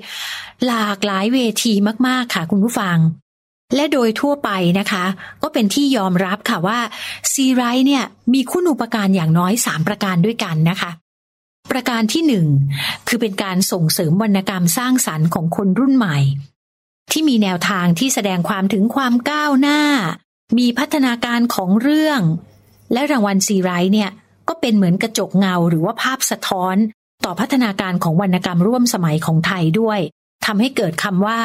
[0.67, 1.73] หลากหลายเวที
[2.07, 2.99] มาก ๆ ค่ะคุณผู้ฟัง
[3.75, 5.05] และโดยทั่วไปนะคะ
[5.43, 6.79] ก็เป็นที่ยอมรับค่ะว่า
[7.33, 10.91] ซีไรท์เนี่ยมีคุณอุปการอย่างน้อย 3 ประการด้วยกันนะคะ
[11.71, 12.47] ประการที่หนึ่ง
[13.09, 16.19] คือเป็นการส่งเสริมวรรณกรรมสร้างสรรค์ของคนรุ่นใหม่
[17.13, 19.81] ที่มีแนวทางที่แสดงความถึงความก้าวหน้า
[20.59, 22.21] มีพัฒนาการของเรื่อง
[22.93, 24.11] และรางวัลซีไรท์เนี่ย
[24.49, 26.77] ก็เป็นเหมือนกระจกเงาหรือว่าภาพสะท้อน
[27.25, 30.01] ต่อพัฒนาการของวรรณกรรมร่วมสมัยของไทยด้วย
[30.47, 31.41] ทำให้เกิดคำว่า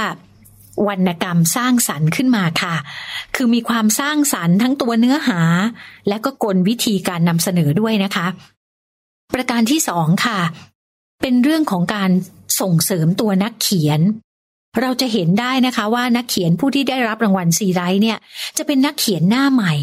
[0.87, 2.75] วรรณกรรมสร้างสรรค์ขึ้นมาค่ะ
[3.35, 5.41] คือมีความสร้างสรรค์ทั้งตัวเนื้อหา
[6.07, 8.27] และก็กลวิธีการนำเสนอด้วยนะคะ
[9.33, 10.39] ประการที่สองค่ะ
[11.21, 12.11] เป็นเรื่องของการ
[12.61, 14.01] ส่งเสริมตัวนักเขียน
[14.79, 18.17] เราจะเห็นได้นะคะว่านักเขียนผู้ที่ได้รับรางวัลซีไรท์เนี่ย
[18.57, 19.73] จะเป็นนักเขียนหน้าใหม่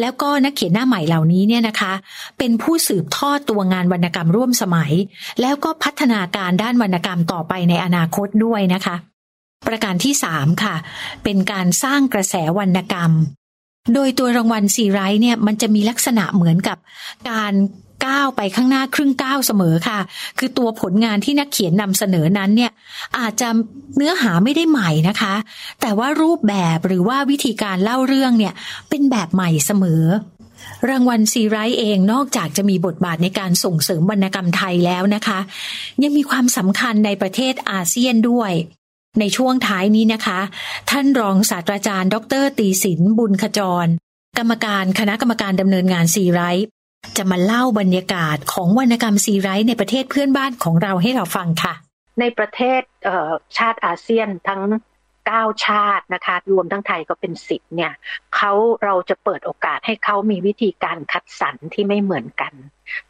[0.00, 1.92] แล้วก็นักเขียนหน้าใหม่เหล่านี้เนี่ยนะคะ
[2.38, 4.92] เป็นผู้สืบทอดตัวงานวรรณกรรมร่วมสมัย
[5.40, 8.96] แล้วก็พัฒนาการด้านวรรณกรรมต่อไปในอนาคตด้วยนะคะ
[9.66, 10.74] ประการที่สามค่ะ
[11.24, 13.10] เป็นการสร้างกระแสวรรณกรรม
[13.94, 16.78] โดยตัวรางวัลซีไรท์เนี่ยมันจะมีลักษณะเหมือนกับ
[17.30, 17.52] การ
[18.06, 19.98] ก้าวไปข้างหน้าครึ่งก้าวเสมอค่ะ
[20.38, 22.72] คือตัวผลงานที่นักเขียนนำเสนอนั้นเนี่ย
[23.18, 23.48] อาจจะ
[23.96, 25.34] เนื้อหาไม่ได้ใหม่นะคะ
[25.80, 28.54] แต่ว่ารูปแบบหรือว่าวิธีการเล่าเรื่องเนี่ย
[28.88, 30.04] เป็นแบบใหม่เสมอ
[30.88, 35.38] รางวัลซีไรท์เองนอกจากจะมีบทบาทในการส่งเสริมวรรณกรรมไทยแล้วนะคะ
[36.02, 38.52] ยังมีความสำคัญในประเทศอาเซียนด้วย
[39.20, 40.40] ในช่วงท้ายนี้นะคะ
[40.90, 43.86] ท่านรองศาสตราจารย์ ดรตีสินบุญขจร
[44.38, 46.66] กรรมการคณะกรรมการดำเนินงานซีไรท์
[47.16, 51.74] จะมาเล่าบรรยากาศของวรรณกรรมซีไรท์ในประเทศเพื่อนบ้านของเราให้เราฟังค่ะ
[52.20, 52.82] ในประเทศ
[53.58, 54.62] ชาติอาเซียนทั้ง
[55.26, 57.92] เก้าชาตินะคะรวมทั้งไทยก็เป็นสิบเนี่ย
[58.36, 58.52] เขา
[58.84, 62.52] เราจะเปิดโอกาสให้เขามีวิธีการคัดสรรที่ไม่เหมือนกัน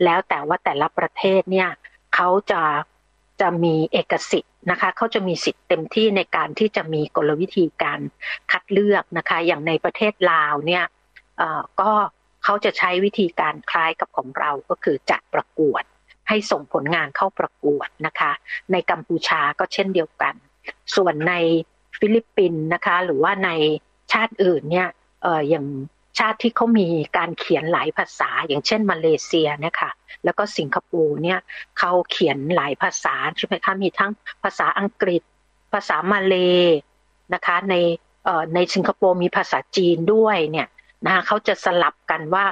[0.04, 1.68] แล้วแต่ว่าแต่ละประเทศเนี่ย
[2.14, 2.62] เขาจะ
[3.40, 8.00] จะมีเอกสิทธิ์นะคะเขาจะมีสิทธิ์เต็มที่ในการที่จะมีกลวิธีการ
[8.50, 10.85] คัดเลือกนะคะ อย่างในประเทศลาวเนี่ย
[11.80, 11.92] ก็
[12.44, 15.83] เขาจะใช้วิธีการคล้ายกับของเราก็คือจัดประกวด
[16.28, 18.33] ให้ส่งผลงานเข้าประกวดนะคะ
[18.72, 20.35] ในกัมพูชาก็เช่นเดียวกัน
[20.96, 21.35] ส่วนใน
[21.98, 23.50] ฟิลิปปินส์นะคะ หรือว่าใน
[24.12, 24.88] ชาติอื่นเนี่ย
[25.48, 25.66] อย่าง
[26.18, 29.90] ชาติที่เขามีการเขียนหลายภาษา อย่างเช่นมาเลเซียเนี่ยค่ะ
[30.24, 31.38] แล้วก็สิงคโปร์เนี่ย
[31.78, 34.11] เขาเขียนหลายภาษาใช่ไหมคะมีทั้ง
[34.42, 35.22] ภาษาอังกฤษ
[35.72, 36.70] ภาษามาเลย
[37.35, 37.74] นะคะใน
[38.54, 40.66] ในสิงคโปร์มีภาษาจีนด้วยเนี่ย
[41.06, 42.44] นะเขาจะสลับกันว่า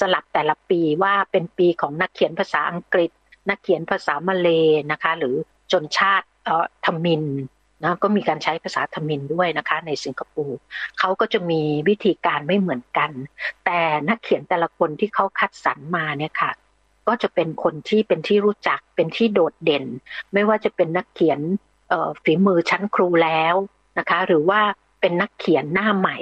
[0.00, 3.10] สลับแต่ละปีว่าเป็นปีของนักเขียนภาษาอังกฤษ
[3.48, 5.36] นักเขียนภาษามาเลยนะคะ หรือ
[5.72, 6.26] จนชาติ
[6.84, 7.24] ทมิน
[7.82, 10.58] นะก็มีการใช้ภาษาทมินด้วยนะคะ ในสิงคโปร์
[10.98, 13.10] เขาก็จะมีวิธีการไม่เหมือนกัน
[13.64, 16.50] แต่นักเขียนแต่ละคนที่เขาคัดสรรมาเนี่ยค่ะ
[17.08, 19.84] ก็จะเป็นคนที่เป็นที่รู้จักเป็นที่โดดเด่น
[20.32, 21.40] ไม่ว่าจะเป็นนักเขียน
[22.22, 23.54] ฝีมือชั้นครูแล้ว
[23.98, 24.60] นะคะ หรือว่า
[25.00, 26.18] เป็นนักเขียนหน้าใหม่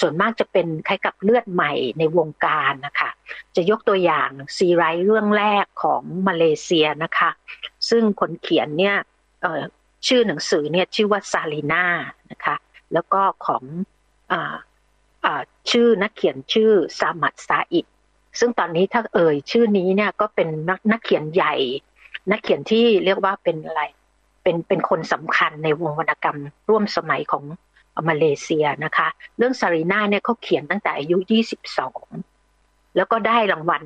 [0.00, 3.10] ส่วนมากจะเป็นคล้ายกับเลือดใหม่ในวงการนะคะ
[3.56, 7.30] จะยกตัวอย่างซีไรส์เรื่องแรกของมาเลเซียนะคะ
[7.90, 8.96] ซึ่งคนเขียนเนี่ย
[10.06, 11.84] ชื่อหนังสือเนี่ยชื่อว่าซาลีนา
[12.30, 12.56] นะคะ
[12.92, 13.64] แล้วก็ของ
[14.32, 14.34] อ
[15.70, 17.86] ชื่อนักเขียนชื่อซามัดซาอิด
[18.38, 21.54] ซึ่งตอนนี้ถ้าเอ่ยชื่อนี้เนี่ยก็เป็นนักนักเขียนใหญ่
[22.30, 23.82] นักเขียนที่เรียกว่าเป็นอะไร
[24.42, 27.44] เป็นเป็นคนสำคัญในวงวรรณกรรมร่วมสมัยของ
[28.08, 29.08] มาเลเซียนะคะ
[29.38, 31.16] เรื่องซารีนาเนี่ยเขาเขียนตั้งแต่อายุ
[31.86, 33.82] 22 แล้วก็ได้รางวัล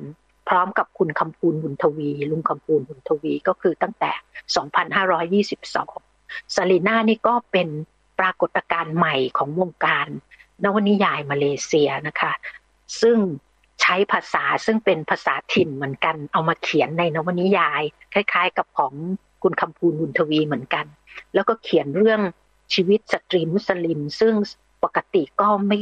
[0.49, 4.11] พร้อมกับคุณคำปูลบุญทวี ลุงคำปูลบุญทวีก็คือตั้งแต่
[5.53, 7.67] 2522ซารีนานี่ก็เป็น
[8.19, 10.07] ปรากฏการณ์ใหม่ของวงการ
[10.63, 12.31] นวนิยายมาเลเซียนะคะ
[13.01, 13.17] ซึ่ง
[13.81, 17.81] ใช้ภาษาซึ่งเป็นภาษาถิ่นเหมือนกัน เอามาเขียนในนวนิยาย
[18.13, 18.93] คล้าย ๆ กับของ
[19.43, 20.85] คุณคำพูนบุญทวีเหมือนกัน
[21.33, 22.21] แล้วก็เขียนเรื่อง
[22.73, 24.33] ชีวิตสตรีมุสลิม ซึ่ง
[24.83, 25.79] ปกติก็ไม่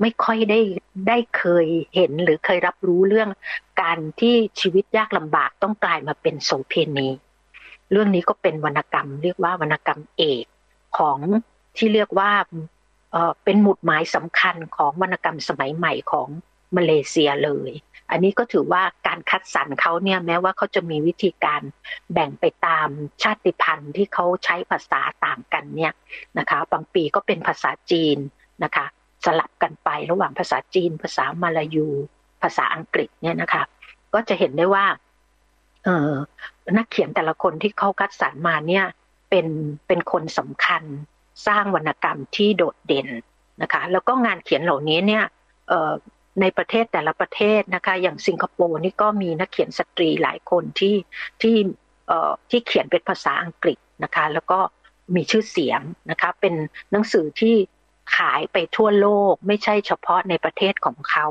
[0.00, 0.60] ไม่ค่อยได้
[1.08, 3.28] ได้เคยเห็นหรือเคยรับรู้เรื่อง
[3.82, 7.08] การที่ชีวิตยากลำบากต้องกลายมาเป็นโสเพณี
[7.90, 10.44] เรื่องนี้ก็เป็นวรรณกรรม เรียกว่าวรรณกรรมเอก
[10.98, 11.18] ของ
[11.76, 12.30] ที่เรียกว่า
[13.44, 16.28] เป็นหมุดหมายสำคัญของวรรณกรรมสมัยใหม่ของ
[16.76, 17.70] มาเลเซียเลย
[18.10, 21.62] อันนี้ก็ถือว่าการคัดสรรเขาเนี่ยแม้ว่าเขาจะมีวิธีการ
[22.12, 22.88] แบ่งไปตาม
[23.22, 25.92] ชาติพันธุ์ที่เขาใช้ภาษาต่างกันเนี่ย
[26.38, 28.18] นะคะ บางปีก็เป็นภาษาจีน
[28.64, 28.86] นะคะ
[29.24, 31.88] สลับกันไประหว่างภาษาจีน ภาษามาลายู
[32.42, 33.62] ภาษาอังกฤษเนี่ยนะคะ
[34.14, 34.86] ก็จะเห็นได้ว่า
[35.84, 36.12] เออ
[36.76, 38.84] นักเขียนแต่ละคนที่เขาคัดสรรมาเนี่ย
[39.30, 39.46] เป็น
[39.86, 40.82] เป็นคนสำคัญ
[41.46, 43.08] สร้างวรรณกรรมที่โดดเด่น
[43.62, 45.24] นะคะ แล้วก็งานเขียนเหล่านี้เนี่ย
[46.40, 50.96] ในประเทศแต่ละประเทศนะคะ อย่างสิงคโปร์นี่ก็มีนักเขียนสตรีหลายคนที่
[51.42, 51.56] ที่
[52.50, 54.58] ที่เขียนเป็นภาษาอังกฤษนะคะ แล้วก็
[55.14, 56.54] มีชื่อเสียงนะคะ เป็น
[56.90, 57.56] หนังสือที่
[58.16, 61.26] ขายไปทั่วโลกไม่ใช่เฉพาะในประเทศของเขา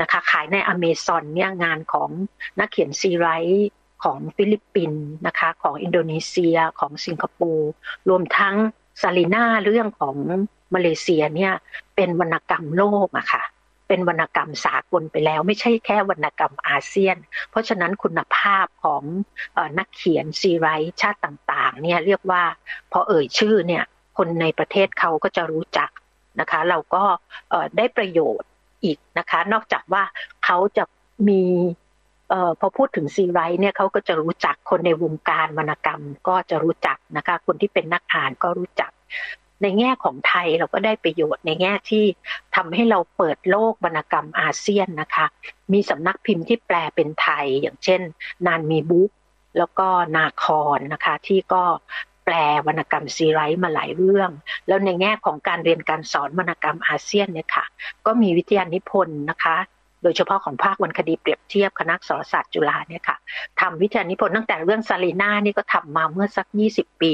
[0.00, 2.10] นะคะ ขายในอเมซอนเนี่ยงานของ
[2.58, 3.70] นักเขียนซีไรต์
[4.04, 7.70] ของฟิลิปปินส์นะคะ ของอินโดนีเซียของสิงคโปร์
[8.08, 8.56] รวมทั้ง
[9.00, 10.16] ซาลีน่าเรื่องของ
[10.74, 11.52] มาเลเซียเนี่ย
[11.96, 13.42] เป็นวรรณกรรมโลกอะค่ะ
[13.90, 17.16] เป็นวรรณกรรมสากลไปแล้ว ไม่ใช่แค่วรรณกรรมอาเซียน
[17.50, 19.02] เพราะฉะนั้นคุณภาพของ
[19.78, 22.42] นักเขียนซีไรต์ชาติต่างๆเนี่ยเรียกว่า
[22.92, 23.84] พอเอ่ยชื่อเนี่ย
[24.18, 25.90] คนในประเทศเขาก็จะรู้จัก
[26.40, 27.04] นะคะ เราก็
[27.76, 28.48] ได้ประโยชน์
[28.84, 30.02] อีกนะคะ นอกจากว่า
[30.44, 30.84] เขาจะ
[31.28, 31.42] มี
[32.32, 38.90] ออพอพูดถึงซีไรต์เนี่ยเขาก็จะรู้จักคนในวงการวรรณกรรมก็จะรู้จักนะคะ คนที่เป็นนักอ่านก็รู้จัก
[39.62, 42.04] ในแง่ของไทยเราก็ได้ประโยชน์ในแง่ที่
[42.56, 45.26] ทำให้เราเปิดโลกวรรณกรรมอาเซียนนะคะ
[45.72, 48.00] มีสำนักพิมพ์ที่แปลเป็นไทย อย่างเช่น
[48.46, 49.10] นานมีบุ๊ก
[49.58, 51.64] แล้วก็นาคอนนะคะ ที่ก็
[52.24, 52.34] แปล
[52.66, 54.30] วรรณกรรมซีไรต์มาหลายเรื่อง
[54.68, 57.64] แล้วในแง่ของการเรียนการสอนวรรณกรรมอาเซียนเนี่ยค่ะ
[58.06, 59.56] ก็มีวิทยานิพนธ์นะคะ
[60.02, 63.16] โดยเฉพาะของภาควรรณคดีเปรียบเทียบคณะสารศาสตร์จุฬาเนี่ยค่ะ
[63.60, 67.12] ทำวิทยานิพนธ์ตั้งแต่เรื่องซาลีนานี่ก็ทำมาเมื่อสัก 20 ปี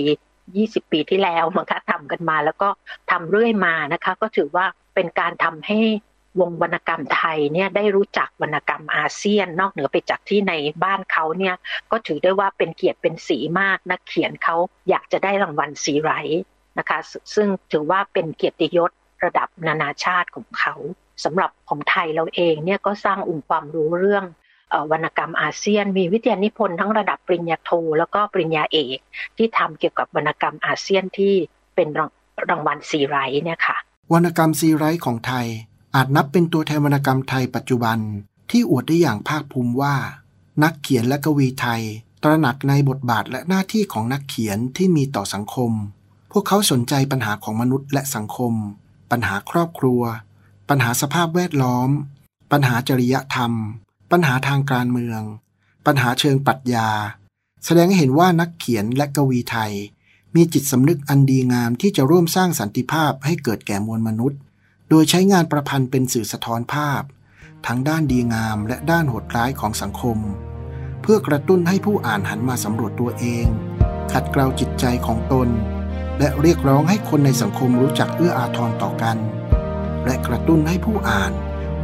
[0.55, 2.69] 20 ปีที่แล้วมันก็ทำกันมา แล้วก็
[3.11, 5.81] ทำเรื่อยมานะคะ ก็ถือว่าเป็นการทำให้
[6.41, 10.53] วงวรรณกรรมไทยเนี่ยได้รู้จักวรรณกรรมอาเซียน นอกเหนือไปจากที่ใน
[10.85, 11.55] บ้านเขาเนี่ย
[11.91, 14.57] ก็ถือได้ว่าเป็นเกียรติเป็นศรีมากนักเขียนเขา
[14.89, 16.13] อยากจะได้รางวัลซีไรต์
[16.79, 16.99] นะคะ
[17.35, 18.91] ซึ่งถือว่าเป็นเกียรติยศ
[19.25, 20.75] ระดับนานาชาติของเขา
[21.25, 24.25] สำหรับของไทยเราเองเนี่ยก็สร้างองค์ความรู้เรื่อง
[24.93, 28.99] วรรณกรรมอาเซียน มีวิทยานิพนธ์ทั้งระดับปริญญาโทแล้วก็ปริญญาเอก
[29.37, 31.35] ที่ทำเกี่ยวกับวรรณกรรมอาเซียนที่
[31.75, 31.89] เป็น
[32.51, 33.77] รางวัลซีไรต์เนี่ยค่ะ
[34.13, 35.47] วรรณกรรมซีไรต์ของไทย
[35.95, 37.99] อาจนับเป็นตัวแทนวรรณกรรมไทยปัจจุบัน
[38.51, 39.95] ที่อวดได้อย่างภาคภูมิว่า
[40.63, 41.83] นักเขียนและกวีไทย
[42.23, 45.71] ตระหนักในบทบาทและหน้าที่ของนักเขียนที่มีต่อสังคม
[46.33, 48.53] พวกเขาสนใจปัญหาของมนุษย์และสังคม
[49.11, 50.03] ปัญหาครอบครัว
[50.69, 51.89] ปัญหาสภาพแวดล้อม
[52.53, 53.53] ปัญหาจริยธรรม
[54.11, 55.23] ปัญหาทางการเมือง
[55.87, 56.89] ปัญหาเชิงปรัชญา
[57.65, 59.73] แสดงให้เห็นว่านักเขียนและกวีไทย
[60.35, 64.41] มีจิตสำนึกอันดีงามที่จะร่วมสร้างสันติภาพให้เกิดแก่มวลมนุษย์
[64.89, 67.03] โดยใช้งานประพันธ์เป็นสื่อสะท้อนภาพ
[67.67, 70.19] ทั้งด้านดีงามและด้านโหดร้ายของสังคม
[71.03, 73.47] เพื่อกระตุ้นให้ผู้อ่านหันมาสำรวจตัวเอง
[74.13, 75.49] ขัดเกลาจิตใจของตน
[76.19, 79.17] และเรียกร้องให้คนในสังคมรู้จักเอื้ออาทรต่อกัน
[80.07, 81.33] และกระตุ้นให้ผู้อ่าน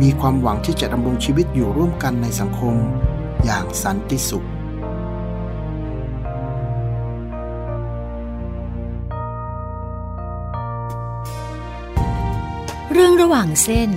[0.01, 2.75] มีความหวังที่จะดำรงชีวิตอยู่ร่วมกันในสังคม
[3.45, 4.47] อย่างสันติสุข
[12.93, 13.91] เรื่องระหว่างเส้น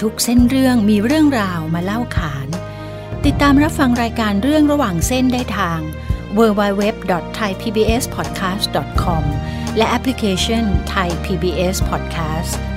[0.00, 2.48] ทุกเส้นเรื่องมีเรื่องราวมาเล่าขาน
[3.24, 5.80] ติดตามรับฟังรายการเรื่องระหว่างเส้นได้ทาง
[6.38, 9.24] www.thaipbspodcast.com
[9.76, 12.67] และแอปพลิเคชัน Thai PBS Podcast